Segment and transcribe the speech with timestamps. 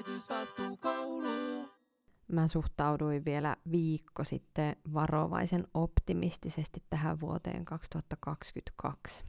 [0.00, 1.68] Yritysvastuukoulu.
[2.28, 9.24] Mä suhtauduin vielä viikko sitten varovaisen optimistisesti tähän vuoteen 2022.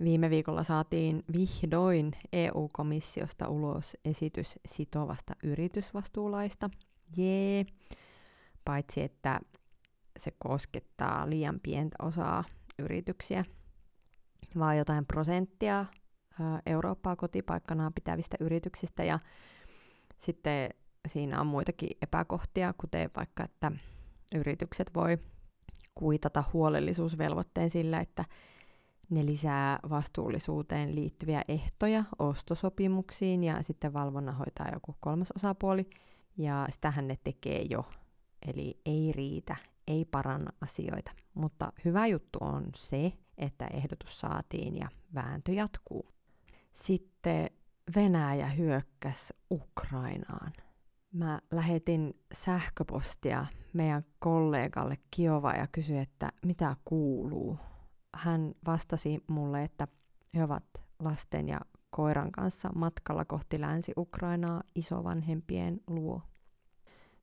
[0.00, 6.70] Viime viikolla saatiin vihdoin EU-komissiosta ulos esitys sitovasta yritysvastuulaista.
[7.16, 7.66] Jee!
[8.64, 9.40] Paitsi että
[10.18, 12.44] se koskettaa liian pientä osaa
[12.78, 13.44] yrityksiä,
[14.58, 15.86] vaan jotain prosenttia
[16.66, 19.18] Eurooppaa kotipaikkanaan pitävistä yrityksistä ja
[20.18, 20.70] sitten
[21.08, 23.72] siinä on muitakin epäkohtia, kuten vaikka, että
[24.34, 25.18] yritykset voi
[25.94, 28.24] kuitata huolellisuusvelvoitteen sillä, että
[29.10, 35.90] ne lisää vastuullisuuteen liittyviä ehtoja ostosopimuksiin ja sitten valvonnan hoitaa joku kolmas osapuoli.
[36.36, 37.84] Ja sitähän ne tekee jo.
[38.46, 41.10] Eli ei riitä, ei paranna asioita.
[41.34, 46.13] Mutta hyvä juttu on se, että ehdotus saatiin ja vääntö jatkuu.
[46.74, 47.50] Sitten
[47.96, 50.52] Venäjä hyökkäsi Ukrainaan.
[51.12, 57.58] Mä lähetin sähköpostia meidän kollegalle Kiova ja kysyin, että mitä kuuluu.
[58.14, 59.88] Hän vastasi mulle, että
[60.34, 60.64] he ovat
[61.02, 66.22] lasten ja koiran kanssa matkalla kohti Länsi-Ukrainaa isovanhempien luo.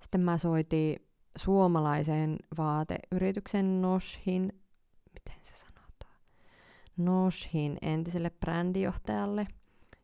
[0.01, 0.95] Sitten mä soitin
[1.37, 4.41] suomalaisen vaateyrityksen Noshin,
[5.13, 5.70] miten se sanotaan,
[6.97, 9.47] Noshin entiselle brändijohtajalle–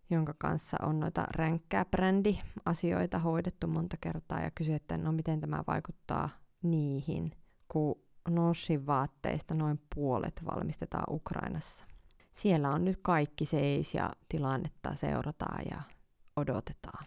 [0.10, 5.64] jonka kanssa on noita ränkkää brändi-asioita hoidettu monta kertaa ja kysyi, että no miten tämä
[5.68, 6.30] vaikuttaa
[6.64, 7.32] niihin,
[7.68, 7.96] kun
[8.30, 11.86] Noshin vaatteista noin puolet valmistetaan Ukrainassa.
[12.34, 15.82] Siellä on nyt kaikki seis ja tilannetta seurataan ja
[16.36, 17.06] odotetaan.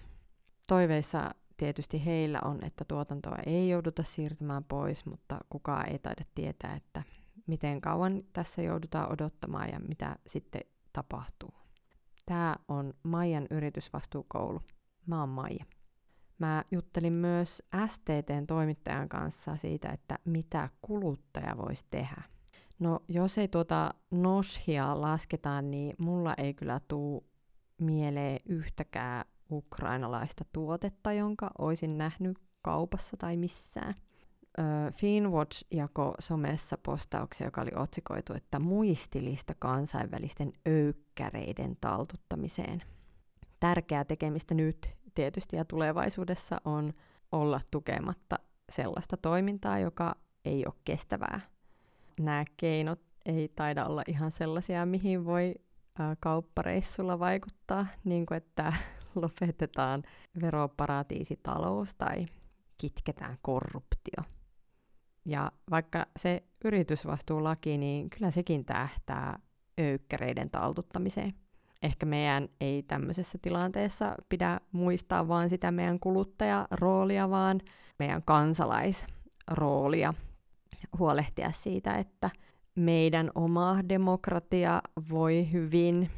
[0.67, 6.75] Toiveissa tietysti heillä on, että tuotantoa ei jouduta siirtämään pois, mutta kukaan ei taida tietää,
[6.75, 7.03] että
[7.51, 10.63] miten kauan tässä joudutaan odottamaan ja mitä sitten
[10.93, 11.55] tapahtuu.
[12.27, 14.63] Tämä on Maijan yritysvastuukoulu.
[15.07, 15.65] Mä oon Maija.
[16.39, 22.23] Mä juttelin myös STTn toimittajan kanssa siitä, että mitä kuluttaja voisi tehdä.
[22.79, 27.27] No, jos ei tuota noshia lasketaan, niin mulla ei kyllä tuu
[27.81, 33.95] mieleen yhtäkään ukrainalaista tuotetta, jonka olisin nähnyt kaupassa tai missään.
[34.93, 42.83] Finwatch jako somessa postauksia, joka oli otsikoitu, että muistilista kansainvälisten öykkäreiden taltuttamiseen.
[43.61, 46.93] Tärkeää tekemistä nyt tietysti ja tulevaisuudessa on
[47.33, 48.39] olla tukematta
[48.73, 51.41] sellaista toimintaa, joka ei ole kestävää.
[52.21, 55.55] Nämä keinot ei taida olla ihan sellaisia, mihin voi
[56.21, 58.73] kauppareissulla vaikuttaa, niin kuin että
[59.23, 60.03] lopetetaan
[60.41, 62.27] veroparatiisitalous tai
[62.79, 64.40] kitketään korruptio.
[65.25, 69.39] Ja vaikka se yritysvastuulaki, niin kyllä sekin tähtää
[69.81, 71.35] öykkäreiden taltuttamiseen.
[71.83, 77.61] Ehkä meidän ei tämmöisessä tilanteessa pidä muistaa vaan sitä meidän kuluttajaroolia, vaan
[77.99, 80.15] meidän kansalaisroolia
[80.99, 82.31] huolehtia siitä, että
[82.75, 86.11] meidän oma demokratia voi hyvin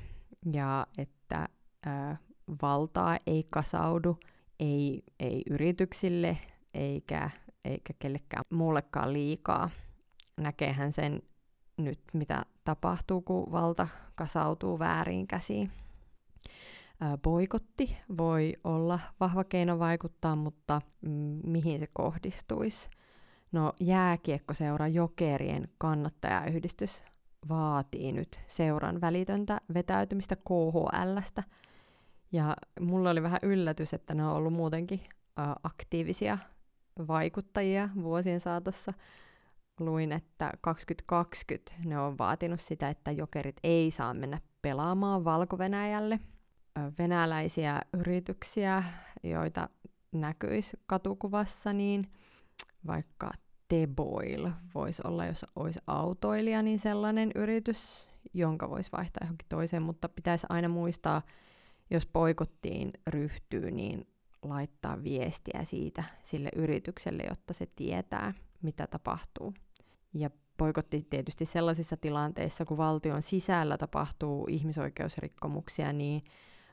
[0.53, 1.49] ja että
[1.87, 2.17] ää,
[2.63, 4.19] valtaa ei kasaudu,
[4.61, 6.39] ei, ei yrityksille
[6.75, 7.31] eikä
[7.65, 9.71] eikä kellekään muullekaan liikaa.
[10.37, 11.23] Näkeehän sen
[11.77, 15.71] nyt, mitä tapahtuu, kun valta kasautuu väärin käsiin.
[17.23, 22.89] Boikotti voi olla vahva keino vaikuttaa, mutta mm, mihin se kohdistuisi?
[23.53, 27.03] No jääkiekkoseura Jokerien kannattajayhdistys
[27.49, 31.43] vaatii nyt seuran välitöntä vetäytymistä KHLstä.
[32.33, 35.01] Ja mulla oli vähän yllätys, että ne on ollut muutenkin
[35.63, 36.39] aktiivisia
[37.09, 38.93] vaikuttajia vuosien saatossa.
[39.81, 45.59] Luin, että 2020 ne on vaatinut sitä, että jokerit ei saa mennä pelaamaan valko.
[46.99, 48.85] Venäläisiä yrityksiä,
[49.23, 49.69] joita
[50.13, 52.13] näkyisi katukuvassa, niin
[52.87, 53.31] vaikka
[53.69, 60.09] Teboil voisi olla, jos olisi autoilija, niin sellainen yritys, jonka voisi vaihtaa johonkin toiseen, mutta
[60.09, 61.23] pitäisi aina muistaa,
[61.91, 64.07] jos poikottiin ryhtyy, niin
[64.43, 69.55] laittaa viestiä siitä sille yritykselle, jotta se tietää, mitä tapahtuu.
[70.15, 76.23] Ja poikotti tietysti sellaisissa tilanteissa, kun valtion sisällä tapahtuu ihmisoikeusrikkomuksia, niin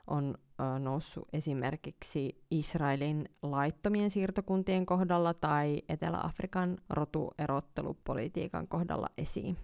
[0.08, 0.36] on
[0.80, 9.58] noussut esimerkiksi Israelin laittomien siirtokuntien kohdalla tai Etelä-Afrikan rotuerottelupolitiikan kohdalla esiin.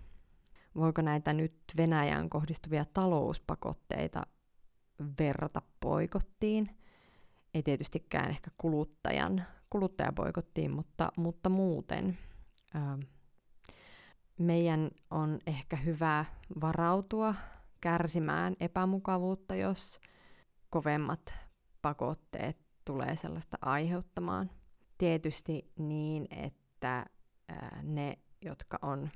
[0.75, 4.23] Voiko näitä nyt Venäjään kohdistuvia talouspakotteita
[5.19, 6.69] verrata poikottiin?
[7.55, 12.17] Ei tietystikään ehkä kuluttajan, kuluttajaboikottiin, mutta, mutta muuten
[12.73, 12.97] ää,
[14.37, 16.25] meidän on ehkä hyvä
[16.61, 17.35] varautua
[17.81, 19.99] kärsimään epämukavuutta, jos
[20.69, 21.33] kovemmat
[21.81, 24.51] pakotteet tulee sellaista aiheuttamaan.
[24.97, 27.05] Tietysti niin, että
[27.83, 29.09] ne, jotka on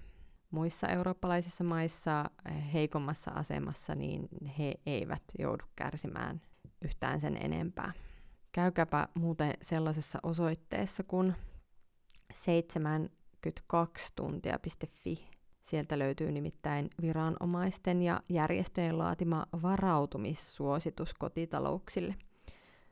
[0.52, 2.30] muissa eurooppalaisissa maissa
[2.74, 6.42] heikommassa asemassa, niin he eivät joudu kärsimään
[6.82, 7.94] yhtään sen enempää.
[8.52, 11.36] Käykääpä muuten sellaisessa osoitteessa kuin
[12.34, 15.30] 72tuntia.fi.
[15.64, 22.16] Sieltä löytyy nimittäin viranomaisten ja järjestöjen laatima varautumissuositus kotitalouksille.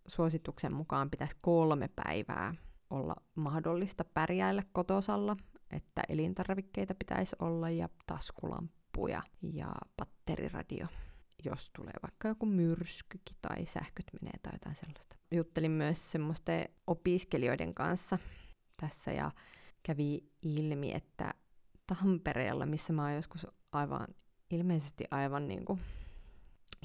[0.08, 2.54] Suosituksen mukaan pitäisi kolme päivää
[2.90, 5.38] olla mahdollista pärjäillä kotosalla,
[5.72, 10.88] että elintarvikkeita pitäisi olla ja taskulamppuja ja batteriradio
[11.46, 15.16] jos tulee vaikka joku myrskykin tai sähköt menee tai jotain sellaista.
[15.32, 18.20] Juttelin myös semmoisten opiskelijoiden kanssa
[18.78, 19.32] tässä ja
[19.84, 21.34] kävi ilmi, että
[21.88, 24.08] Tampereella, missä mä oon joskus aivan,
[24.52, 25.80] ilmeisesti aivan niin kuin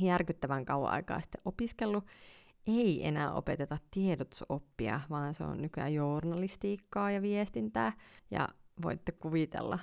[0.00, 2.06] järkyttävän kauan aikaa sitten opiskellut,
[2.66, 7.92] ei enää opeteta tiedotusoppia, vaan se on nykyään journalistiikkaa ja viestintää.
[8.30, 8.48] Ja
[8.82, 9.78] voitte kuvitella,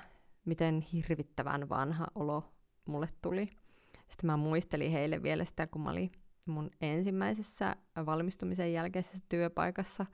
[0.45, 2.53] miten hirvittävän vanha olo
[2.85, 3.49] mulle tuli.
[4.09, 6.11] Sitten mä muistelin heille vielä sitä, kun mä olin
[6.45, 7.75] mun ensimmäisessä
[8.05, 10.05] valmistumisen jälkeisessä työpaikassa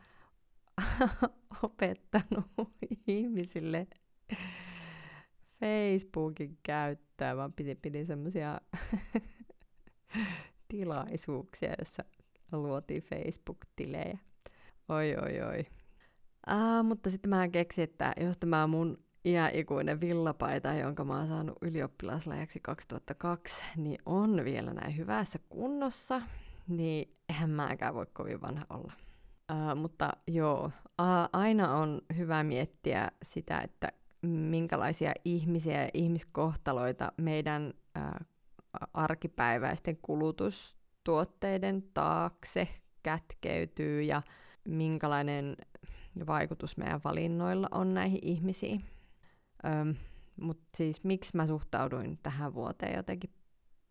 [1.64, 2.46] opettanut
[3.08, 3.88] ihmisille
[5.60, 8.62] Facebookin käyttöä, vaan piti, pidi semmoisia
[10.70, 12.04] tilaisuuksia, jossa
[12.52, 14.18] luotiin Facebook-tilejä.
[14.90, 15.66] Oi, oi, oi.
[16.48, 21.58] Ah, mutta sitten mä keksin, että jos tämä mun iäikuinen villapaita, jonka mä oon saanut
[21.62, 26.22] ylioppilaslajaksi 2002, niin on vielä näin hyvässä kunnossa,
[26.68, 28.94] niin eihän mäkään voi kovin vanha olla.
[29.52, 33.92] Uh, mutta joo, uh, aina on hyvä miettiä sitä, että
[34.28, 38.26] minkälaisia ihmisiä ja ihmiskohtaloita meidän uh,
[38.94, 42.68] arkipäiväisten kulutustuotteiden taakse
[43.04, 44.22] kätkeytyy ja
[44.68, 45.56] minkälainen
[46.28, 48.95] vaikutus meidän valinnoilla on näihin ihmisiin.
[50.42, 53.30] Mutta siis miksi mä suhtauduin tähän vuoteen jotenkin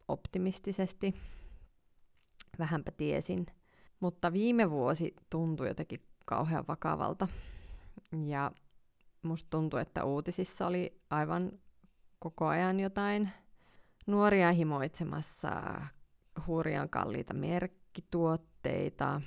[0.09, 1.15] optimistisesti?
[2.59, 3.47] Vähänpä tiesin.
[4.01, 7.29] Mutta viime vuosi tuntui jotenkin kauhean vakavalta.
[8.27, 8.53] Ja
[9.23, 11.53] musta tuntui, että uutisissa oli aivan
[12.19, 13.31] koko ajan jotain
[14.07, 15.81] nuoria himoitsemassa
[16.47, 19.21] hurjan kalliita merkkituotteita,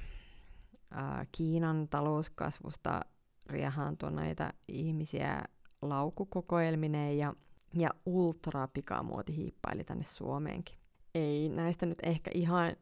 [1.31, 3.01] Kiinan talouskasvusta
[3.45, 5.43] riehaantuneita ihmisiä
[5.81, 7.33] laukukokoelmineen ja,
[7.73, 10.75] ja ultrapikamuoti hiippaili tänne Suomeenkin.
[11.15, 12.75] Ei näistä nyt ehkä ihan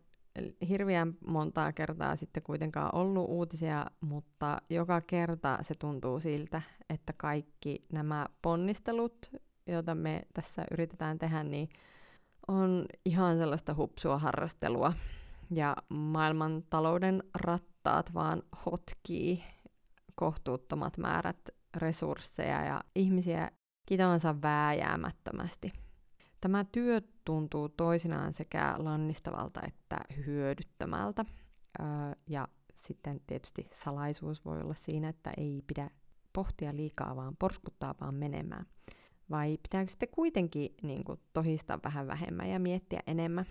[0.69, 7.85] hirveän montaa kertaa sitten kuitenkaan ollut uutisia, mutta joka kerta se tuntuu siltä, että kaikki
[7.91, 9.31] nämä ponnistelut,
[9.67, 11.69] joita me tässä yritetään tehdä, niin
[12.47, 14.93] on ihan sellaista hupsua harrastelua.
[15.51, 19.43] Ja maailman talouden rattaat vaan hotkii
[20.15, 23.51] kohtuuttomat määrät resursseja ja ihmisiä
[23.85, 25.73] kitonsa vääjäämättömästi.
[26.41, 31.25] Tämä työ tuntuu toisinaan sekä lannistavalta että hyödyttömältä.
[31.79, 31.85] Öö,
[32.27, 35.89] ja sitten tietysti salaisuus voi olla siinä, että ei pidä
[36.33, 38.65] pohtia liikaa, vaan porskuttaa vaan menemään.
[39.29, 43.45] Vai pitääkö sitten kuitenkin niin kuin, tohistaa vähän vähemmän ja miettiä enemmän?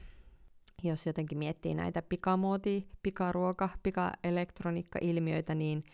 [0.82, 5.84] Jos jotenkin miettii näitä pikamuoti, pikaruoka, pikaelektroniikka-ilmiöitä, niin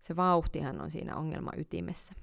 [0.00, 2.14] se vauhtihan on siinä ongelma ytimessä.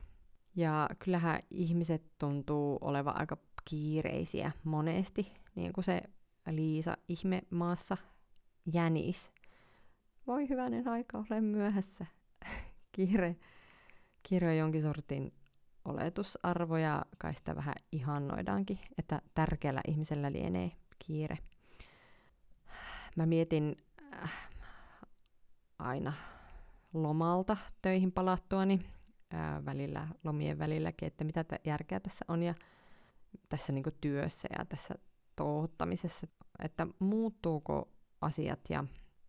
[0.55, 6.01] Ja kyllähän ihmiset tuntuu olevan aika kiireisiä monesti, niin kuin se
[6.51, 7.97] Liisa ihme maassa
[8.73, 9.31] jänis.
[10.27, 12.05] Voi hyvänen aika, olen myöhässä.
[12.91, 13.35] Kiire,
[14.23, 15.33] kiire on jonkin sortin
[15.85, 21.37] oletusarvo ja kai sitä vähän ihannoidaankin, että tärkeällä ihmisellä lienee kiire.
[23.15, 23.75] Mä mietin
[24.13, 24.49] äh,
[25.79, 26.13] aina
[26.93, 28.79] lomalta töihin palattuani
[29.31, 32.53] ää, välillä, lomien välilläkin, että mitä t- järkeä tässä on ja
[33.49, 34.95] tässä niin työssä ja tässä
[35.35, 36.27] touhuttamisessa,
[36.63, 37.89] että muuttuuko
[38.21, 38.83] asiat ja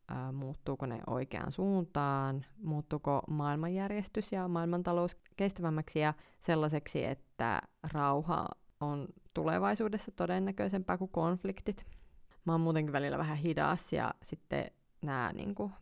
[0.08, 7.60] ää, muuttuuko ne oikeaan suuntaan, muuttuuko maailmanjärjestys ja maailmantalous kestävämmäksi ja sellaiseksi, että
[7.92, 8.48] rauha
[8.80, 11.86] on tulevaisuudessa todennäköisempää kuin konfliktit.
[12.44, 14.70] Mä oon muutenkin välillä vähän hidas ja sitten
[15.02, 15.72] nämä niin kuin,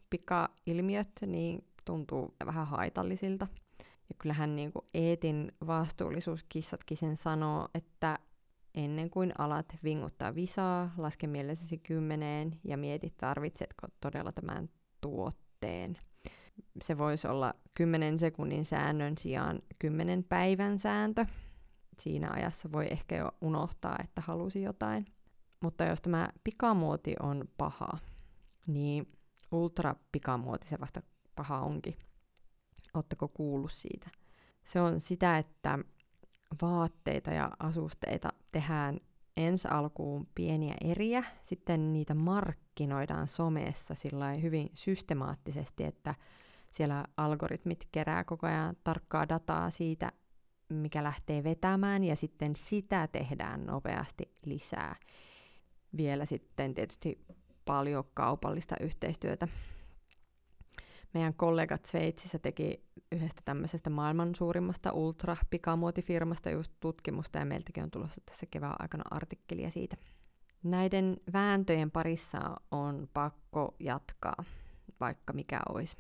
[0.67, 3.47] pikailmiöt niin tuntuu vähän haitallisilta.
[3.81, 8.19] Ja kyllähän niin kuin Eetin vastuullisuuskissatkin sen sanoo, että
[8.75, 14.69] ennen kuin alat vinguttaa visaa, laske mielessäsi kymmeneen ja mieti, tarvitsetko todella tämän
[15.01, 15.99] tuotteen.
[16.83, 21.27] Se voisi olla 10 sekunnin säännön sijaan 10 päivän sääntö.
[22.01, 25.07] Siinä ajassa voi ehkä jo unohtaa, että halusi jotain.
[25.61, 27.99] Mutta jos tämä pikamuoti on paha,
[28.67, 29.16] niin
[29.53, 31.03] ultra pikamuoti se vasta
[31.35, 31.97] paha onkin.
[32.95, 34.11] Oletteko kuullut siitä?
[34.65, 35.79] Se on sitä, että
[36.63, 39.01] vaatteita ja asusteita tehdään
[39.37, 46.15] ensi alkuun pieniä eriä, sitten niitä markkinoidaan somessa sillä hyvin systemaattisesti, että
[46.71, 50.13] siellä algoritmit kerää koko ajan tarkkaa dataa siitä,
[50.69, 54.97] mikä lähtee vetämään, ja sitten sitä tehdään nopeasti lisää.
[55.97, 57.19] Vielä sitten tietysti
[57.67, 59.49] paljon kaupallista yhteistyötä.
[61.15, 62.83] Meidän kollegat Sveitsissä teki
[63.13, 69.71] yhdestä tämmöisestä maailman suurimmasta ultra-pikamuotifirmasta just tutkimusta, ja meiltäkin on tulossa tässä kevään aikana artikkelia
[69.71, 69.97] siitä.
[70.63, 72.39] Näiden vääntöjen parissa
[72.71, 74.45] on pakko jatkaa,
[75.01, 75.97] vaikka mikä olisi.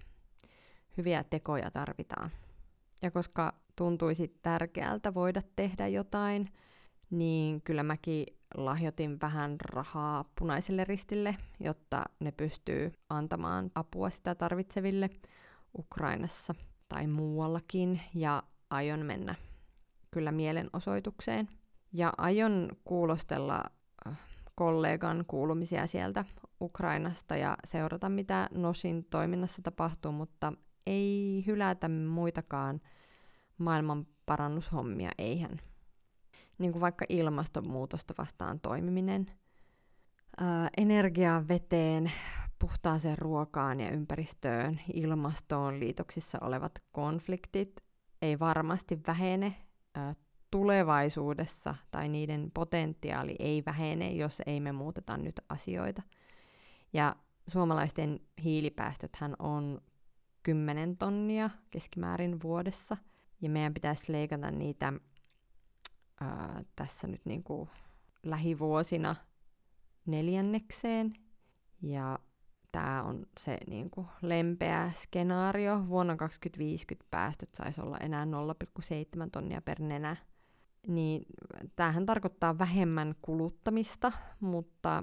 [0.97, 2.31] Hyviä tekoja tarvitaan.
[3.03, 6.53] Ja koska tuntuisi tärkeältä voida tehdä jotain,
[7.11, 15.11] niin kyllä mäkin lahjoitin vähän rahaa punaiselle ristille, jotta ne pystyy antamaan apua sitä tarvitseville
[15.79, 16.55] Ukrainassa
[16.89, 19.35] tai muuallakin, ja aion mennä
[20.11, 21.49] kyllä mielenosoitukseen.
[21.93, 23.65] Ja aion kuulostella
[24.07, 24.19] äh,
[24.55, 26.25] kollegan kuulumisia sieltä
[26.61, 30.53] Ukrainasta ja seurata, mitä Nosin toiminnassa tapahtuu, mutta
[30.87, 32.81] ei hylätä muitakaan
[33.59, 35.61] maailman parannushommia, eihän.
[36.59, 39.27] Niin kuin vaikka ilmastonmuutosta vastaan toimiminen,
[40.41, 42.13] ää, energiaan, veteen,
[42.59, 47.85] puhtaaseen ruokaan ja ympäristöön, ilmastoon liitoksissa olevat konfliktit
[48.23, 49.55] ei varmasti vähene
[49.95, 50.15] ää,
[50.51, 56.03] tulevaisuudessa tai niiden potentiaali ei vähene, jos ei me muuteta nyt asioita.
[56.93, 57.17] Ja
[57.49, 59.81] suomalaisten hiilipäästöthän on
[60.43, 62.97] 10 tonnia keskimäärin vuodessa,
[63.41, 64.93] ja meidän pitäisi leikata niitä
[66.21, 67.71] ää, tässä nyt niin kuin
[68.23, 69.17] lähivuosina
[70.07, 71.13] neljännekseen.
[71.83, 72.19] Ja
[72.73, 75.89] tämä on se niin kuin lempeä skenaario.
[75.89, 78.31] Vuonna 2050 päästöt saisi olla enää 0,7
[79.33, 80.17] tonnia per nenä.
[80.89, 81.27] Niin
[81.77, 85.03] tämähän tarkoittaa vähemmän kuluttamista, mutta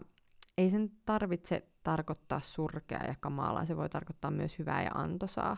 [0.57, 3.65] ei sen tarvitse tarkoittaa surkea ja kamalaa.
[3.65, 5.57] Se voi tarkoittaa myös hyvää ja antoisaa.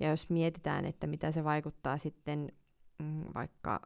[0.00, 2.52] Ja jos mietitään, että mitä se vaikuttaa sitten
[2.98, 3.80] mm, vaikka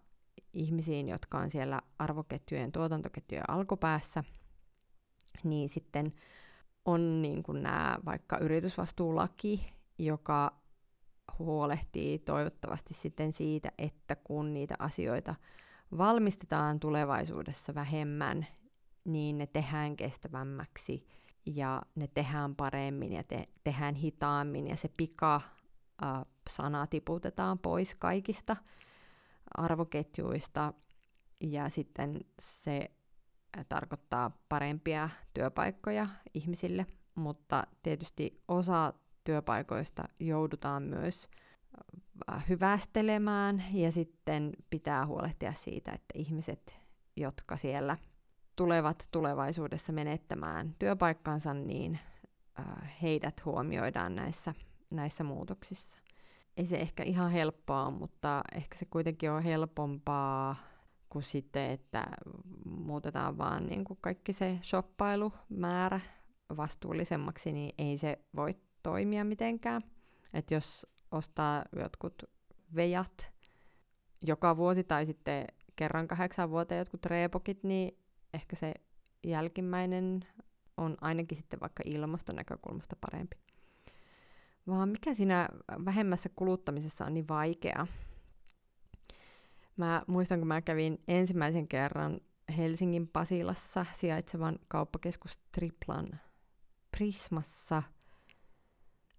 [0.52, 4.24] ihmisiin, jotka on siellä arvoketjujen, tuotantoketjujen alkupäässä,
[5.44, 6.12] niin sitten
[6.84, 10.62] on niin kuin nämä vaikka yritysvastuulaki, joka
[11.38, 15.34] huolehtii toivottavasti sitten siitä, että kun niitä asioita
[15.98, 18.46] valmistetaan tulevaisuudessa vähemmän,
[19.04, 21.06] niin ne tehdään kestävämmäksi
[21.46, 27.94] ja ne tehdään paremmin ja te- tehdään hitaammin ja se pika äh, sana tiputetaan pois
[27.94, 28.56] kaikista
[29.54, 30.72] arvoketjuista
[31.40, 32.90] ja sitten se
[33.68, 38.92] tarkoittaa parempia työpaikkoja ihmisille, mutta tietysti osa
[39.24, 41.28] työpaikoista joudutaan myös
[42.48, 46.80] hyvästelemään ja sitten pitää huolehtia siitä, että ihmiset,
[47.16, 47.96] jotka siellä
[48.56, 51.98] tulevat tulevaisuudessa menettämään työpaikkansa, niin
[53.02, 54.54] heidät huomioidaan näissä,
[54.90, 56.01] näissä muutoksissa
[56.56, 60.56] ei se ehkä ihan helppoa, mutta ehkä se kuitenkin on helpompaa
[61.08, 62.06] kuin sitten, että
[62.64, 66.00] muutetaan vaan niin kuin kaikki se shoppailumäärä
[66.56, 69.82] vastuullisemmaksi, niin ei se voi toimia mitenkään.
[70.32, 72.22] että jos ostaa jotkut
[72.74, 73.32] vejat
[74.26, 77.98] joka vuosi tai sitten kerran kahdeksan vuoteen jotkut reepokit, niin
[78.34, 78.74] ehkä se
[79.24, 80.20] jälkimmäinen
[80.76, 83.41] on ainakin sitten vaikka ilmaston näkökulmasta parempi
[84.66, 85.48] vaan mikä siinä
[85.84, 87.86] vähemmässä kuluttamisessa on niin vaikea.
[89.76, 92.20] Mä muistan, kun mä kävin ensimmäisen kerran
[92.56, 96.20] Helsingin Pasilassa sijaitsevan kauppakeskus Triplan
[96.90, 97.82] Prismassa.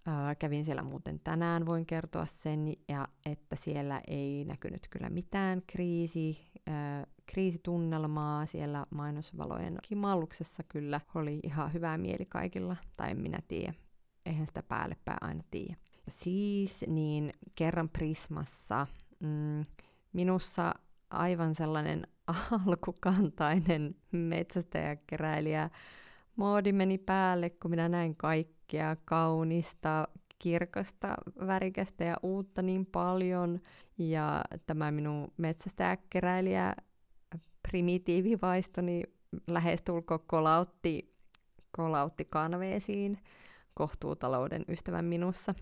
[0.05, 5.61] Ää, kävin siellä muuten tänään, voin kertoa sen, ja että siellä ei näkynyt kyllä mitään
[5.67, 13.39] kriisi, ää, kriisitunnelmaa siellä mainosvalojen kimalluksessa kyllä oli ihan hyvä mieli kaikilla, tai en minä
[13.47, 13.73] tiedä
[14.25, 15.75] eihän sitä päälle pää aina tiedä.
[16.07, 18.87] Siis niin kerran Prismassa
[19.19, 19.65] mm,
[20.13, 20.73] minussa
[21.09, 22.07] aivan sellainen
[22.67, 25.69] alkukantainen metsästäjäkeräilijä
[26.35, 30.07] moodi meni päälle, kun minä näin kaikkea kaunista,
[30.39, 31.15] kirkasta,
[31.47, 33.59] värikästä ja uutta niin paljon.
[33.97, 36.75] Ja tämä minun metsästäjäkeräilijä
[37.69, 39.03] primitiivivaistoni
[39.47, 41.13] lähestulko kolautti,
[41.71, 43.19] kolautti kanveesiin
[43.73, 45.55] kohtuutalouden ystävän minussa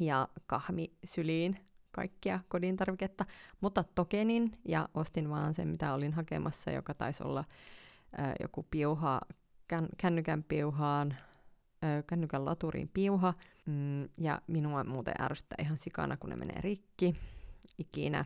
[0.00, 1.58] ja kahmi syliin
[1.90, 3.26] kaikkia kodin tarviketta,
[3.60, 7.44] mutta tokenin ja ostin vaan sen, mitä olin hakemassa, joka taisi olla
[8.16, 9.20] ää, joku piuha,
[9.68, 11.16] kän, kännykän piuhaan
[11.84, 13.34] ö, kännykän laturiin piuha,
[13.66, 17.14] mm, ja minua muuten ärsyttää ihan sikana, kun ne menee rikki.
[17.78, 18.24] Ikinä,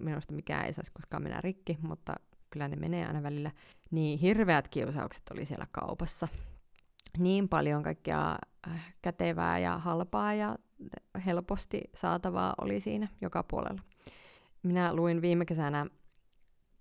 [0.00, 2.14] minusta mikään ei saisi koskaan mennä rikki, mutta
[2.50, 3.50] kyllä ne menee aina välillä.
[3.90, 6.28] Niin hirveät kiusaukset oli siellä kaupassa.
[7.18, 8.38] Niin paljon kaikkea
[8.68, 10.58] äh, kätevää ja halpaa ja
[11.26, 13.82] helposti saatavaa oli siinä joka puolella.
[14.62, 15.86] Minä luin viime kesänä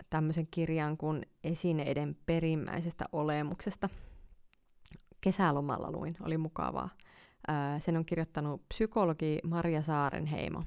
[0.10, 3.90] tämmöisen kirjan kuin Esineiden perimmäisestä olemuksesta.
[5.22, 6.90] Kesälomalla luin, oli mukavaa.
[7.80, 10.64] Sen on kirjoittanut psykologi Maria Saarenheimo.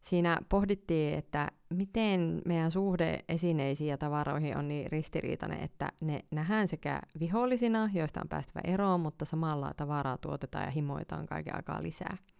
[0.00, 6.68] Siinä pohdittiin, että miten meidän suhde esineisiin ja tavaroihin on niin ristiriitainen, että ne nähdään
[6.68, 12.16] sekä vihollisina, joista on päästävä eroon, mutta samalla tavaraa tuotetaan ja himoitaan kaiken aikaa lisää–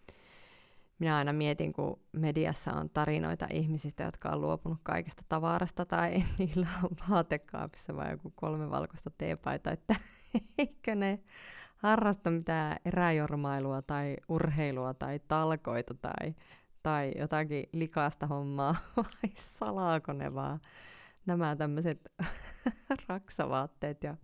[1.01, 6.67] minä aina mietin, kun mediassa on tarinoita ihmisistä, jotka on luopunut kaikesta tavarasta tai niillä
[6.83, 9.95] on vaatekaapissa vai joku kolme valkoista teepaita, että
[10.57, 11.19] eikö ne
[11.75, 16.35] harrasta mitään eräjormailua tai urheilua tai talkoita tai,
[16.83, 20.59] tai jotakin likaista hommaa vai salaako ne vaan
[21.25, 22.11] nämä tämmöiset
[23.09, 24.17] raksavaatteet ja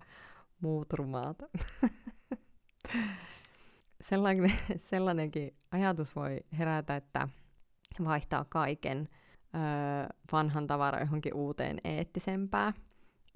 [0.62, 1.38] muut rumaat
[4.02, 7.28] sellainen, sellainenkin ajatus voi herätä, että
[8.04, 9.10] vaihtaa kaiken
[9.56, 9.58] ö,
[10.32, 12.74] vanhan tavaran johonkin uuteen eettisempää.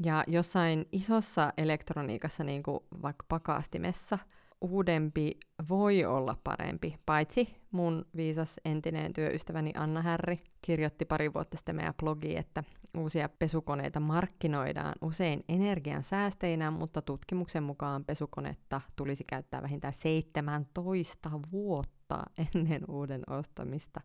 [0.04, 4.20] Ja jossain isossa elektroniikassa, niin kuin vaikka pakastimessa,
[4.62, 5.38] uudempi
[5.70, 11.94] voi olla parempi, paitsi mun viisas entinen työystäväni Anna Härri kirjoitti pari vuotta sitten meidän
[12.00, 12.64] blogiin, että
[12.98, 22.24] uusia pesukoneita markkinoidaan usein energian säästeinä, mutta tutkimuksen mukaan pesukonetta tulisi käyttää vähintään 17 vuotta
[22.56, 24.02] ennen uuden ostamista,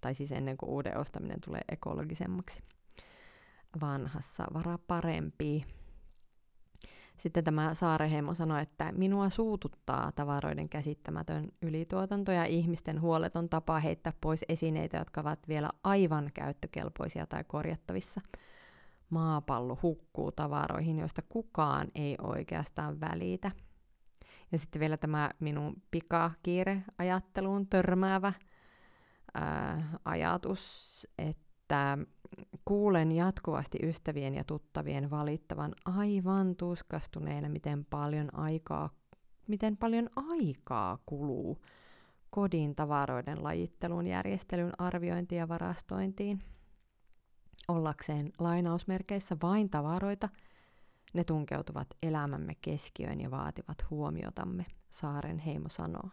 [0.00, 2.60] tai siis ennen kuin uuden ostaminen tulee ekologisemmaksi.
[3.80, 5.64] Vanhassa vara parempi.
[7.18, 14.12] Sitten tämä Saareheimo sanoi, että minua suututtaa tavaroiden käsittämätön ylituotanto ja ihmisten huoleton tapa heittää
[14.20, 18.20] pois esineitä, jotka ovat vielä aivan käyttökelpoisia tai korjattavissa.
[19.10, 23.50] Maapallo hukkuu tavaroihin, joista kukaan ei oikeastaan välitä.
[24.52, 28.32] Ja sitten vielä tämä minun pikakiire-ajatteluun törmäävä
[29.34, 31.98] ää, ajatus, että
[32.64, 38.90] kuulen jatkuvasti ystävien ja tuttavien valittavan aivan tuskastuneena, miten paljon aikaa,
[39.48, 41.58] miten paljon aikaa kuluu
[42.30, 46.42] kodin tavaroiden lajitteluun, järjestelyyn, arviointiin ja varastointiin.
[47.68, 50.28] Ollakseen lainausmerkeissä vain tavaroita,
[51.14, 56.10] ne tunkeutuvat elämämme keskiöön ja vaativat huomiotamme, Saaren heimo sanoo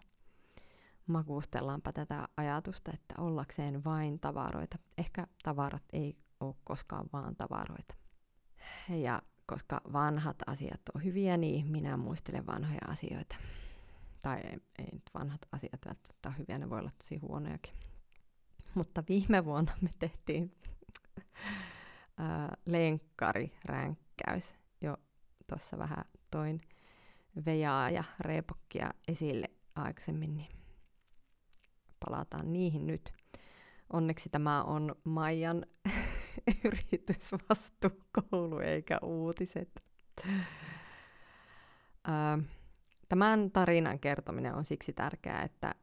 [1.10, 4.80] makuustellaanpa tätä ajatusta, että ollakseen vain tavaroita.
[4.98, 7.95] Ehkä tavarat ei ole koskaan vaan tavaroita.
[8.89, 13.36] Ja koska vanhat asiat on hyviä, niin minä muistelen vanhoja asioita.
[14.24, 17.74] Tai ei, ei nyt vanhat asiat välttämättä ole hyviä, ne voi olla tosi huonojakin.
[18.76, 20.56] Mutta viime vuonna me tehtiin
[22.65, 24.56] lenkkariränkkäys.
[24.82, 24.98] Jo
[25.48, 26.62] tuossa vähän toin
[27.45, 30.59] vejaa ja reepokkia esille aikaisemmin, niin
[32.06, 33.14] palataan niihin nyt.
[33.94, 35.66] Onneksi tämä on Maijan
[36.66, 39.84] yritysvastuukoulu eikä uutiset.
[43.10, 45.76] Tämän tarinan kertominen on siksi tärkeää, että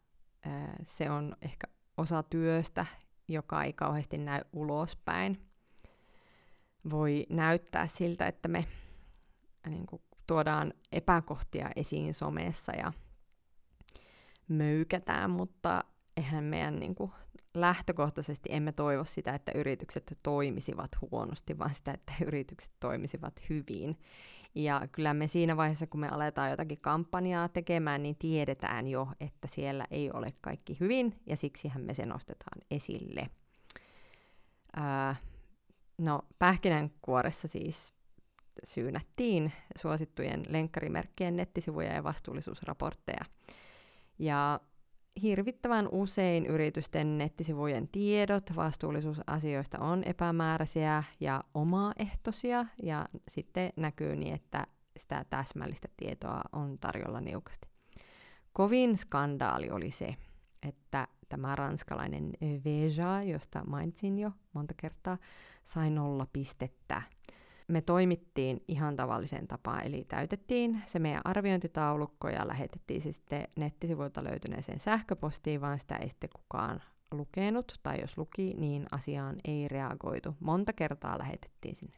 [0.87, 2.87] se on ehkä osa työstä,
[3.29, 5.49] joka ei kauheasti näy ulospäin.
[6.91, 8.67] Voi näyttää siltä, että me
[9.69, 12.93] niin kuin, tuodaan epäkohtia esiin somessa ja
[14.49, 15.85] möykätään, mutta
[16.17, 17.13] eihän meidän niin kuin,
[17.55, 23.99] lähtökohtaisesti emme toivo sitä, että yritykset toimisivat huonosti, vaan sitä, että yritykset toimisivat hyvin.
[24.55, 29.49] Ja kyllä me siinä vaiheessa, kun me aletaan jotakin kampanjaa tekemään, niin tiedetään jo, että
[29.49, 33.31] siellä ei ole kaikki hyvin, ja siksihän me se nostetaan esille.
[34.77, 35.17] Ää,
[35.99, 37.95] no, pähkinänkuoressa siis
[38.65, 43.25] syynättiin suosittujen lenkkarimerkkien nettisivuja ja vastuullisuusraportteja.
[44.19, 44.61] Ja
[45.23, 54.67] hirvittävän usein yritysten nettisivujen tiedot vastuullisuusasioista on epämääräisiä ja omaehtoisia, ja sitten näkyy niin, että
[54.97, 57.69] sitä täsmällistä tietoa on tarjolla niukasti.
[58.53, 60.17] Kovin skandaali oli se,
[60.69, 62.33] että tämä ranskalainen
[62.65, 65.19] Veja, josta mainitsin jo monta kertaa,
[65.65, 67.03] sai nolla pistettä
[67.69, 74.25] me toimittiin ihan tavalliseen tapaan, eli täytettiin se meidän arviointitaulukko ja lähetettiin se sitten nettisivuilta
[74.25, 80.35] löytyneeseen sähköpostiin, vaan sitä ei sitten kukaan lukenut, tai jos luki, niin asiaan ei reagoitu.
[80.41, 81.97] Monta kertaa lähetettiin sinne.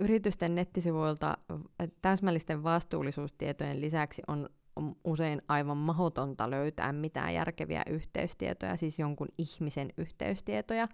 [0.00, 1.38] yritysten nettisivuilta
[2.02, 9.92] täsmällisten vastuullisuustietojen lisäksi on, on usein aivan mahdotonta löytää mitään järkeviä yhteystietoja, siis jonkun ihmisen
[9.96, 10.88] yhteystietoja.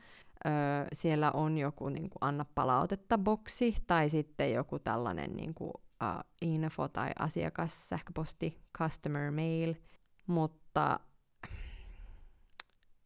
[0.47, 0.53] Öö,
[0.93, 5.73] siellä on joku niin kuin, anna palautetta boksi tai sitten joku tällainen niin kuin,
[6.03, 9.75] uh, info tai asiakassähköposti, customer mail,
[10.27, 11.01] mutta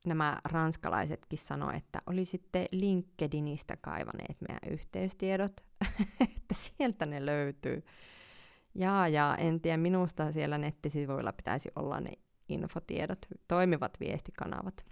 [0.06, 5.52] nämä ranskalaisetkin sanoivat, että olisitte LinkedInistä kaivaneet meidän yhteystiedot,
[6.20, 7.84] että sieltä ne löytyy.
[8.74, 12.12] Ja, ja en tiedä, minusta siellä nettisivuilla pitäisi olla ne
[12.48, 14.84] infotiedot, toimivat viestikanavat.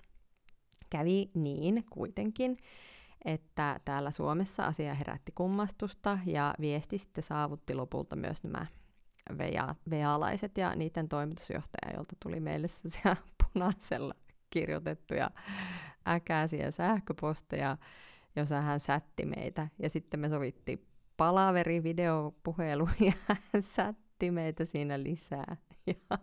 [0.90, 2.56] Kävi niin kuitenkin,
[3.24, 8.66] että täällä Suomessa asia herätti kummastusta ja viesti sitten saavutti lopulta myös nämä
[9.90, 12.66] vealaiset ja niiden toimitusjohtaja, jolta tuli meille
[13.52, 14.14] punaisella
[14.50, 15.30] kirjoitettuja
[16.08, 17.76] äkäisiä sähköposteja,
[18.36, 19.68] jossa hän sätti meitä.
[19.78, 25.56] Ja sitten me sovittiin palaveri, videopuhelu ja hän sätti meitä siinä lisää.
[25.86, 26.18] Ja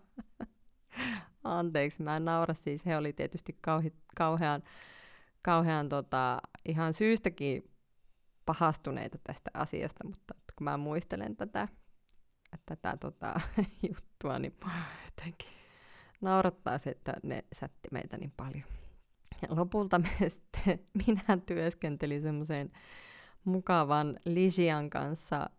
[1.45, 2.85] anteeksi, mä en naura siis.
[2.85, 4.63] He oli tietysti kauhi, kauhean,
[5.41, 7.71] kauhean tota, ihan syystäkin
[8.45, 11.67] pahastuneita tästä asiasta, mutta kun mä muistelen tätä,
[12.65, 13.39] tätä tota,
[13.89, 14.55] juttua, niin
[15.05, 15.49] jotenkin
[16.21, 18.63] naurattaa se, että ne sätti meitä niin paljon.
[19.41, 22.71] Ja lopulta me sitten, minä työskentelin semmoiseen
[23.43, 25.49] mukavan Lisian kanssa.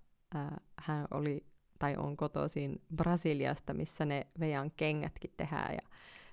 [0.78, 1.46] Hän oli
[1.78, 5.74] tai on kotoisin Brasiliasta, missä ne Vejan kengätkin tehdään.
[5.74, 5.80] Ja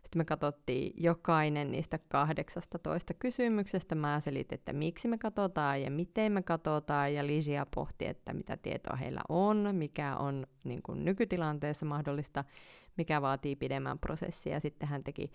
[0.03, 3.95] sitten me katsottiin jokainen niistä 18 kysymyksestä.
[3.95, 7.13] Mä selitin, että miksi me katsotaan ja miten me katsotaan.
[7.13, 12.43] Ja Lisia pohti, että mitä tietoa heillä on, mikä on niin kuin nykytilanteessa mahdollista,
[12.97, 14.60] mikä vaatii pidemmän prosessia.
[14.60, 15.32] Sitten hän teki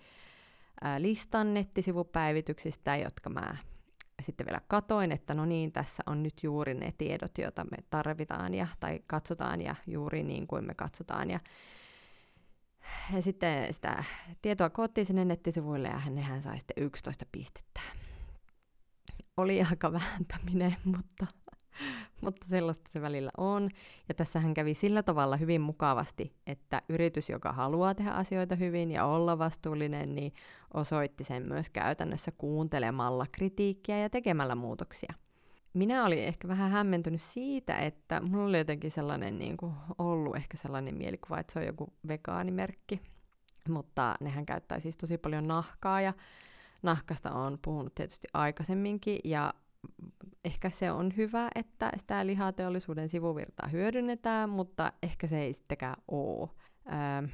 [0.97, 3.57] listan nettisivupäivityksistä, jotka mä
[4.21, 8.53] sitten vielä katoin, että no niin, tässä on nyt juuri ne tiedot, joita me tarvitaan
[8.53, 11.29] ja, tai katsotaan ja juuri niin kuin me katsotaan.
[11.29, 11.39] Ja,
[13.15, 14.03] ja sitten sitä
[14.41, 17.81] tietoa koottiin sinne nettisivuille ja nehän sai sitten 11 pistettä.
[19.37, 21.27] Oli aika vääntäminen, mutta
[22.21, 23.69] mutta sellaista se välillä on.
[24.09, 29.05] Ja tässähän kävi sillä tavalla hyvin mukavasti, että yritys, joka haluaa tehdä asioita hyvin ja
[29.05, 30.33] olla vastuullinen, niin
[30.73, 35.13] osoitti sen myös käytännössä kuuntelemalla kritiikkiä ja tekemällä muutoksia.
[35.73, 40.57] Minä olin ehkä vähän hämmentynyt siitä, että mulla oli jotenkin sellainen niin kuin ollut ehkä
[40.57, 43.01] sellainen mielikuva, että se on joku vegaanimerkki.
[43.69, 46.13] Mutta nehän käyttää siis tosi paljon nahkaa ja
[46.81, 49.53] nahkasta on puhunut tietysti aikaisemminkin ja
[50.45, 56.49] ehkä se on hyvä, että sitä lihateollisuuden sivuvirtaa hyödynnetään, mutta ehkä se ei sittenkään ole.
[56.87, 57.27] Öö,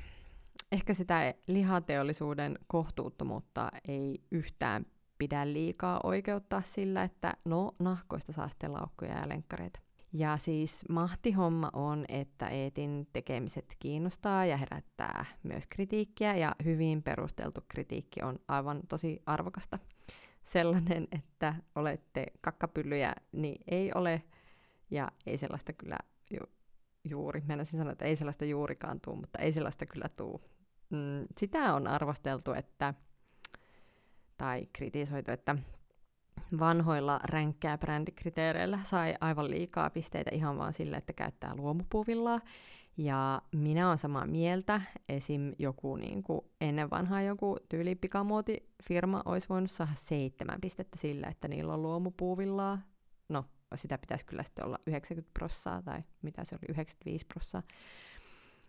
[0.71, 4.85] ehkä sitä lihateollisuuden kohtuuttomuutta ei yhtään
[5.17, 9.79] pidä liikaa oikeuttaa sillä, että no, nahkoista saa sitten laukkuja ja lenkkareita.
[10.13, 17.61] Ja siis mahtihomma on, että Eetin tekemiset kiinnostaa ja herättää myös kritiikkiä, ja hyvin perusteltu
[17.67, 19.79] kritiikki on aivan tosi arvokasta
[20.45, 24.23] sellainen, että olette kakkapyllyjä, niin ei ole.
[24.91, 25.97] Ja ei sellaista kyllä
[26.31, 26.51] ju-
[27.03, 30.41] juuri, mennäisin sanoa, että ei sellaista juurikaan tuu, mutta ei sellaista kyllä tuu.
[30.89, 32.93] Mm, sitä on arvosteltu, että,
[34.37, 35.55] tai kritisoitu, että
[36.59, 42.39] vanhoilla ränkkää brändikriteereillä sai aivan liikaa pisteitä ihan vaan sille, että käyttää luomupuvillaa.
[42.97, 44.81] Ja minä olen samaa mieltä.
[45.09, 45.53] Esim.
[45.59, 51.73] joku niin kuin ennen vanhaa joku tyylipikamuotifirma olisi voinut saada seitsemän pistettä sillä, että niillä
[51.73, 52.81] on luomupuuvillaa.
[53.29, 57.63] No, sitä pitäisi kyllä sitten olla 90 prossaa tai mitä se oli, 95 prossaa.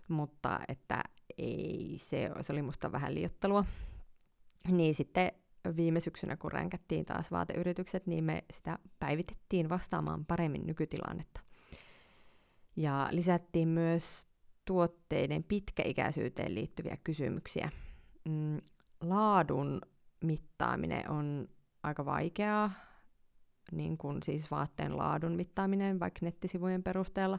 [0.09, 1.03] Mutta että
[1.39, 3.65] ei, se, se oli musta vähän liottelua.
[4.69, 5.33] Niin sitten
[5.77, 11.46] viime syksynä, kun ränkättiin taas vaateyritykset, niin me sitä päivitettiin vastaamaan paremmin nykytilannetta.
[12.77, 14.27] Ja lisättiin myös
[14.65, 17.71] tuotteiden pitkäikäisyyteen liittyviä kysymyksiä.
[18.29, 18.61] Mm,
[19.01, 19.81] laadun
[20.25, 21.49] mittaaminen on
[21.83, 22.71] aika vaikeaa,
[23.73, 27.39] niin kuin siis vaatteen laadun mittaaminen vaikka nettisivujen perusteella.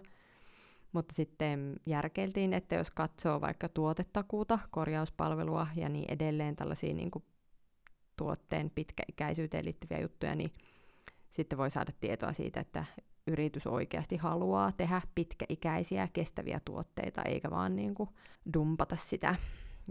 [0.91, 7.26] Mutta sitten järkeiltiin, että jos katsoo vaikka tuotetakuuta, korjauspalvelua ja niin edelleen tällaisia niin kuin
[8.17, 10.52] tuotteen pitkäikäisyyteen liittyviä juttuja, niin
[11.30, 12.86] sitten voi saada tietoa siitä, että
[13.28, 18.10] yritys oikeasti haluaa tehdä pitkäikäisiä kestäviä tuotteita, eikä vaan niin kuin
[18.54, 19.36] dumpata sitä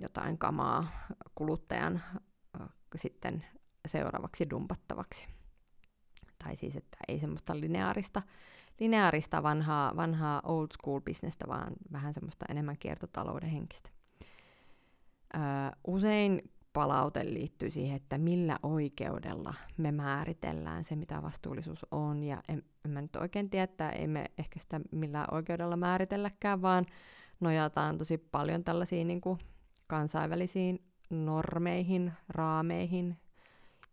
[0.00, 0.88] jotain kamaa
[1.34, 2.02] kuluttajan
[2.96, 3.44] sitten
[3.86, 5.26] seuraavaksi dumpattavaksi.
[6.44, 8.22] Tai siis, että ei semmoista lineaarista,
[8.80, 13.90] lineaarista vanhaa, vanhaa old school bisnestä, vaan vähän semmoista enemmän kiertotalouden henkistä.
[15.86, 22.24] Usein palaute liittyy siihen, että millä oikeudella me määritellään se, mitä vastuullisuus on.
[22.24, 26.62] Ja en, en mä nyt oikein tiedä, että ei me ehkä sitä millään oikeudella määritelläkään,
[26.62, 26.86] vaan
[27.40, 29.38] nojataan tosi paljon tällaisiin niin kuin
[29.86, 30.78] kansainvälisiin
[31.10, 33.16] normeihin, raameihin,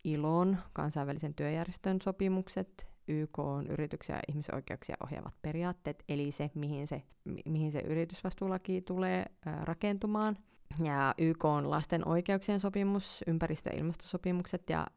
[0.03, 7.03] ilon, kansainvälisen työjärjestön sopimukset, YK on yrityksiä ja ihmisoikeuksia ohjaavat periaatteet, eli se, mihin se,
[7.45, 9.25] mihin se yritysvastuulaki tulee
[9.61, 10.37] rakentumaan.
[10.83, 14.87] Ja YK on lasten oikeuksien sopimus, ympäristö- ja ilmastosopimukset, ja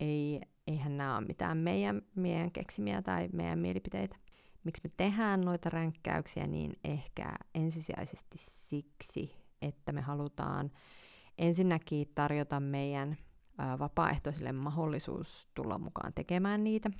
[0.00, 4.16] ei, eihän nämä ole mitään meidän, meidän keksimiä tai meidän mielipiteitä.
[4.64, 10.70] Miksi me tehdään noita ränkkäyksiä, niin ehkä ensisijaisesti siksi, että me halutaan
[11.38, 13.16] ensinnäkin tarjota meidän
[13.78, 16.90] vapaaehtoisille mahdollisuus tulla mukaan tekemään niitä.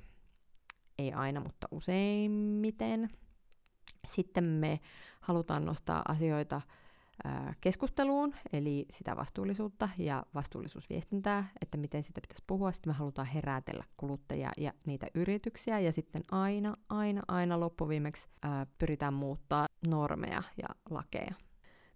[0.97, 3.09] Ei aina, mutta useimmiten.
[4.07, 4.79] Sitten me
[5.21, 6.61] halutaan nostaa asioita
[7.61, 12.71] keskusteluun, eli sitä vastuullisuutta ja vastuullisuusviestintää, että miten sitä pitäisi puhua.
[12.71, 18.67] Sitten me halutaan herätellä kuluttajia ja niitä yrityksiä, ja sitten aina, aina, aina loppuviimeksi ää,
[18.77, 21.33] pyritään muuttaa normeja ja lakeja.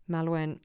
[0.07, 0.61] Mä luen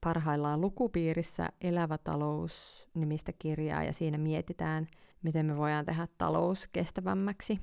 [0.00, 4.86] parhaillaan lukupiirissä Elävä talous nimistä kirjaa ja siinä mietitään,
[5.22, 7.60] miten me voidaan tehdä talous kestävämmäksi.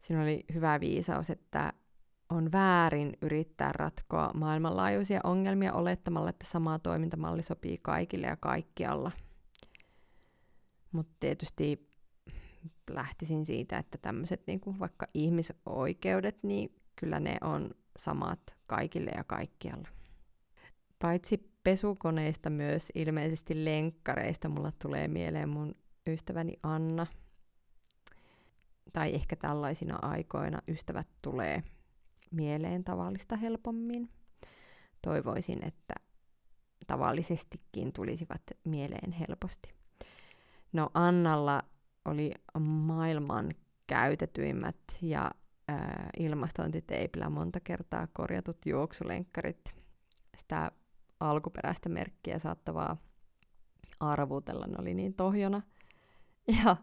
[0.00, 1.72] Siinä oli hyvä viisaus, että
[2.30, 9.10] on väärin yrittää ratkoa maailmanlaajuisia ongelmia olettamalla, että sama toimintamalli sopii kaikille ja kaikkialla.
[10.92, 11.88] Mutta tietysti
[12.90, 19.88] lähtisin siitä, että tämmöiset niin vaikka ihmisoikeudet, niin kyllä ne on samat kaikille ja kaikkialla.
[20.98, 25.74] Paitsi pesukoneista myös ilmeisesti lenkkareista mulla tulee mieleen mun
[26.06, 27.06] ystäväni Anna.
[28.92, 31.62] Tai ehkä tällaisina aikoina ystävät tulee
[32.30, 34.08] mieleen tavallista helpommin.
[35.02, 35.94] Toivoisin, että
[36.86, 39.68] tavallisestikin tulisivat mieleen helposti.
[40.72, 41.62] No Annalla
[42.04, 43.50] oli maailman
[43.86, 45.30] käytetyimmät ja
[45.68, 49.74] ää, ilmastointiteipillä monta kertaa korjatut juoksulenkkarit.
[50.36, 50.72] Sitä
[51.20, 52.96] alkuperäistä merkkiä saattavaa
[54.00, 55.62] arvutella, ne oli niin tohjona.
[56.64, 56.76] Ja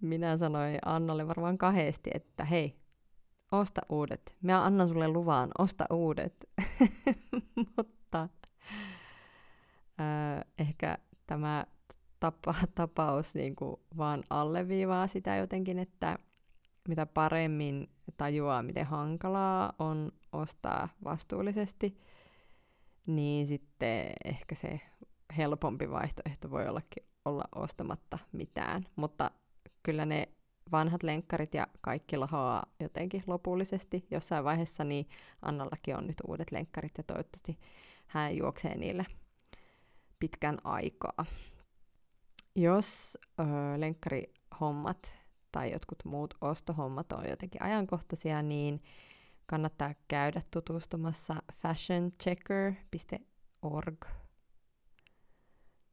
[0.00, 2.76] minä sanoin Annalle varmaan kahdesti, että hei,
[3.52, 4.36] osta uudet.
[4.42, 6.48] Mä annan sulle luvan, osta uudet.
[7.76, 8.28] Mutta
[10.00, 11.64] äh, ehkä tämä
[12.20, 16.18] tapa, tapaus niin kuin vaan alleviivaa sitä jotenkin, että
[16.88, 22.00] mitä paremmin tajuaa, miten hankalaa on ostaa vastuullisesti,
[23.06, 24.80] niin sitten ehkä se
[25.36, 28.86] helpompi vaihtoehto voi ollakin olla ostamatta mitään.
[28.96, 29.30] Mutta
[29.82, 30.28] kyllä ne
[30.72, 35.08] vanhat lenkkarit ja kaikki lahoaa jotenkin lopullisesti jossain vaiheessa, niin
[35.42, 37.58] Annallakin on nyt uudet lenkkarit ja toivottavasti
[38.06, 39.04] hän juoksee niillä
[40.18, 41.26] pitkän aikaa.
[42.56, 43.44] Jos ö,
[43.76, 45.14] lenkkarihommat
[45.52, 48.82] tai jotkut muut ostohommat on jotenkin ajankohtaisia, niin
[49.46, 54.04] kannattaa käydä tutustumassa fashionchecker.org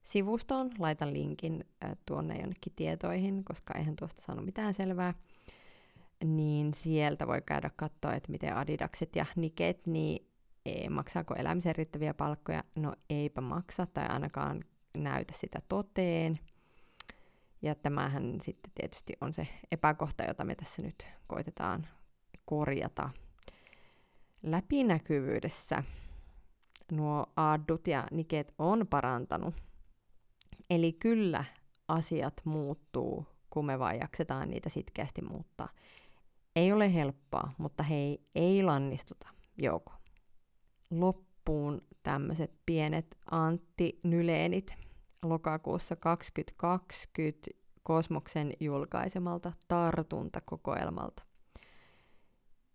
[0.07, 0.71] sivustoon.
[0.79, 5.13] Laitan linkin äh, tuonne jonnekin tietoihin, koska eihän tuosta saanut mitään selvää.
[6.23, 10.27] Niin sieltä voi käydä katsoa, että miten Adidakset ja Niket, niin
[10.89, 12.63] maksaako elämiseen riittäviä palkkoja?
[12.75, 14.63] No eipä maksa tai ainakaan
[14.97, 16.39] näytä sitä toteen.
[17.61, 21.87] Ja tämähän sitten tietysti on se epäkohta, jota me tässä nyt koitetaan
[22.45, 23.09] korjata.
[24.43, 25.83] Läpinäkyvyydessä
[26.91, 29.55] nuo addut ja niket on parantanut
[30.69, 31.45] Eli kyllä
[31.87, 35.69] asiat muuttuu, kun me vaan jaksetaan niitä sitkeästi muuttaa.
[36.55, 39.27] Ei ole helppoa, mutta hei, ei lannistuta,
[39.57, 39.93] joko.
[40.91, 44.75] Loppuun tämmöiset pienet Antti Nyleenit
[45.23, 47.51] lokakuussa 2020
[47.83, 51.23] Kosmoksen julkaisemalta tartuntakokoelmalta.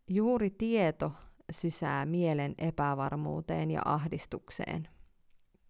[0.08, 1.12] Juuri tieto
[1.52, 4.88] sysää mielen epävarmuuteen ja ahdistukseen.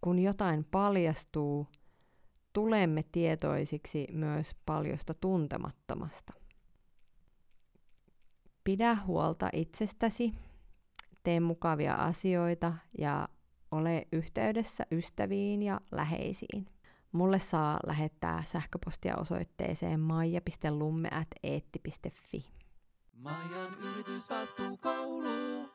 [0.01, 1.67] Kun jotain paljastuu,
[2.53, 6.33] tulemme tietoisiksi myös paljosta tuntemattomasta.
[8.63, 10.33] Pidä huolta itsestäsi,
[11.23, 13.29] tee mukavia asioita ja
[13.71, 16.65] ole yhteydessä ystäviin ja läheisiin.
[17.11, 22.45] Mulle saa lähettää sähköpostia osoitteeseen maija.lumme.eetti.fi.
[23.13, 25.72] Maijan yritysvastuukoulu.